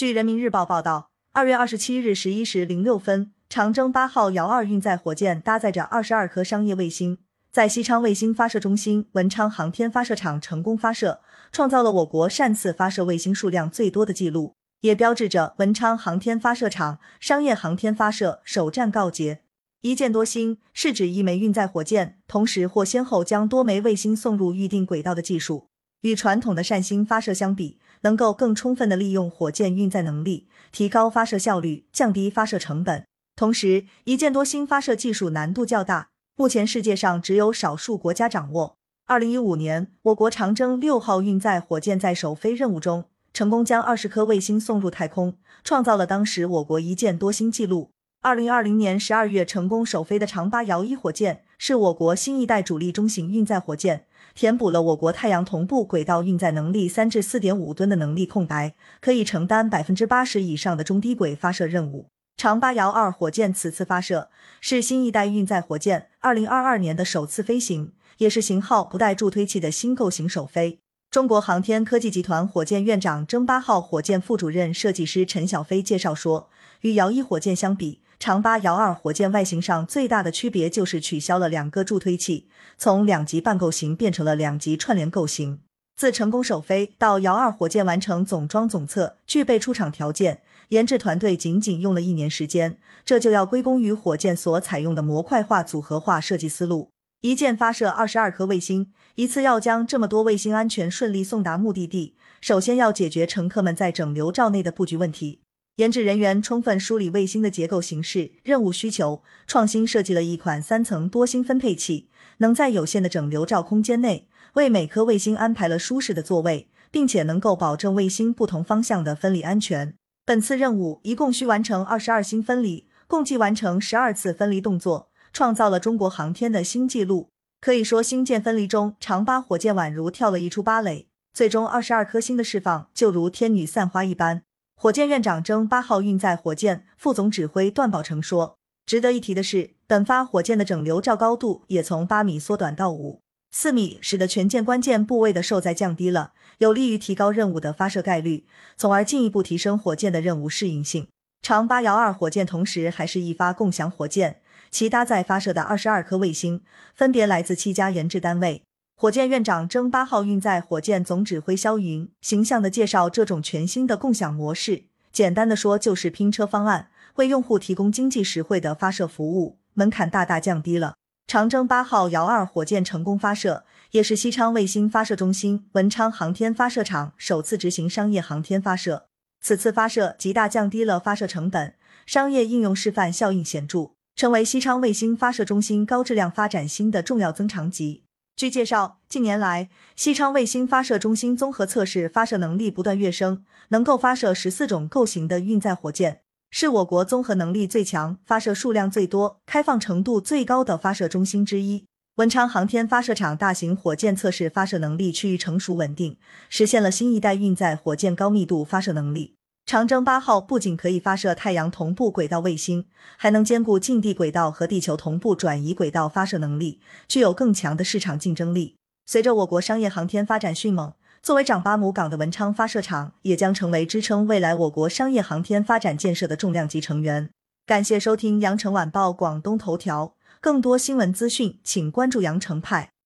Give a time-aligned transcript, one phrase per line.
[0.00, 7.18] 据人民日报报道，二月二十七日十一时零六分，长征八号遥二运载火箭搭载着二十二颗商业卫星，
[7.52, 11.20] 在西昌卫星发射中心文昌航天发射场成功发射，
[11.52, 19.42] 创造了我国擅次发射卫星数量最多的记录，也标志着文昌航天发射场商业航天发射首战告捷。
[19.82, 25.66] 一箭多星是指一枚运载火箭同时或先后将多枚卫星送入预定轨道的技术。
[26.00, 33.04] 与传统的扇星发射相比，能够更充分的利用火箭运载能力，提高发射效率，降低发射成本。
[33.36, 38.76] 同时，一箭多星发射技术难度较大，目前世界上只有少数国家掌握。
[39.06, 47.90] 二零一五年，我国长征六号运载火箭在首飞任务中，成功将二十颗卫星送入太空，创造了当时我国一箭多星纪录。
[48.22, 54.04] 二零二零年十二月成功首飞的长八遥一火箭，是我国新一代主力中型运载火箭。
[54.34, 62.08] 填补了我国太阳同步轨道运载能力三至四点五吨的能力空白，可以承担百分之八十以上的中低轨发射任务。
[62.36, 64.28] 长八遥二火箭此次发射
[64.60, 70.78] 是新一代运载火箭二零二二年的首次飞行，也是型号不带助推器的新构型首飞。
[71.10, 76.50] 中国航天科技集团火箭院长征八号火箭副主任设计师陈小飞介绍说，
[76.82, 78.02] 与遥一火箭相比。
[78.20, 85.60] 长八遥二火箭外形上最大的区别就是取消了两个助推器，从两级半构型变成了两级串联构型。
[85.96, 96.90] 自成功首飞到遥二火箭完成总装总测、具备出厂条件，研制团队仅仅用了一年时间，这就要归功于火箭所采用的模块化组合化设计思路。
[97.22, 105.40] 一箭发射二十二颗卫星，一次要将这么多卫星安全顺利送达目的地，首先要解决乘客们在整流罩内的布局问题。
[105.80, 119.94] 研制人员充分梳理卫星的结构形式、任务需求，创新设计了一款三层多星分配器，能在有限的整流罩空间内，为每颗卫星安排了舒适的座位，并且能够保证卫星不同方向的分离安全。
[120.26, 127.30] 本次任务一共需完成二十二星分离，共计完成十二次分离动作，创造了中国航天的新纪录。
[127.62, 134.42] 可以说，星舰分离中，长八火箭宛如跳了一出芭蕾，最终二十二颗星的释放就如天女散花一般。
[134.82, 143.20] 火箭院长征八号运载火箭副总指挥段宝成说：“值得一提的是，本发火箭的整流罩高度也从八米缩短到五
[143.50, 148.46] 四米，使得全舰关键部位的受载降低了，有利于提高任务的发射概率，
[148.78, 151.08] 从而进一步提升火箭的任务适应性。
[151.42, 154.40] 长八幺二火箭同时还是一发共享火箭，
[154.70, 156.62] 其搭载发射的二十二颗卫星
[156.94, 158.62] 分别来自七家研制单位。”
[159.00, 170.96] 火箭院长征八号运载火箭总指挥肖云形象的介绍这种全新的共享模式，简单的说就是拼车方案，为用户提供经济实惠的发射服务，门槛大大降低了。
[171.26, 179.06] 长征八号遥二火箭成功发射，也是西昌卫星发射中心文昌航天发射场首次执行商业航天发射。
[179.40, 181.72] 此次发射极大降低了发射成本，
[182.04, 188.04] 商业应用示范效应显著，成为西昌卫星发射中心高质量发展新的重要增长极。
[188.36, 201.84] 据介绍，近年来，西昌卫星发射中心综合测试发射能力不断跃升，能够发射十四种构型的运载火箭，是我国综合能力最强、发射数量最多、开放程度最高的发射中心之一。
[202.16, 209.36] 文昌航天发射场大型火箭测试发射能力趋于成熟稳定，实现了新一代运载火箭高密度发射能力。
[209.70, 212.86] 长征八号不仅可以发射太阳同步轨道卫星，
[213.16, 218.74] 还能兼顾近地轨道和地球同步转移轨道发射能力，具有更强的市场竞争力。
[219.06, 220.92] 随着我国商业航天发展迅猛，
[221.22, 227.30] 作为长八母港的文昌发射场也将成为支撑未来我国商业航天发展建设的重量级成员。
[227.64, 232.90] 感谢收听羊城晚报广东头条，更多新闻资讯，请关注羊城派。